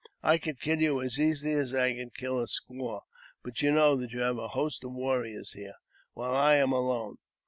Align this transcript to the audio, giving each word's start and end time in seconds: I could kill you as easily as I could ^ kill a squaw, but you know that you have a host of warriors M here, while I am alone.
I 0.23 0.39
could 0.39 0.59
kill 0.59 0.79
you 0.81 0.99
as 1.03 1.19
easily 1.19 1.53
as 1.53 1.75
I 1.75 1.93
could 1.95 2.11
^ 2.13 2.13
kill 2.15 2.39
a 2.39 2.47
squaw, 2.47 3.01
but 3.43 3.61
you 3.61 3.71
know 3.71 3.95
that 3.97 4.09
you 4.13 4.21
have 4.21 4.39
a 4.39 4.47
host 4.47 4.83
of 4.83 4.93
warriors 4.93 5.51
M 5.55 5.61
here, 5.61 5.75
while 6.13 6.35
I 6.35 6.55
am 6.55 6.71
alone. 6.71 7.17